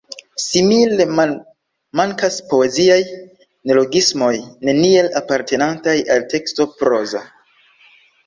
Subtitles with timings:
[0.43, 2.97] Simile malmankas poeziaj
[3.71, 4.31] neologismoj,
[4.69, 7.21] neniel apartenantaj al teksto proza.